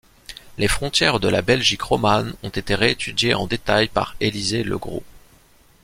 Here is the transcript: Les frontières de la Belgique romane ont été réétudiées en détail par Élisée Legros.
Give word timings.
Les 0.57 0.67
frontières 0.67 1.19
de 1.19 1.27
la 1.27 1.43
Belgique 1.43 1.83
romane 1.83 2.33
ont 2.41 2.49
été 2.49 2.73
réétudiées 2.73 3.35
en 3.35 3.45
détail 3.45 3.87
par 3.87 4.15
Élisée 4.19 4.63
Legros. 4.63 5.03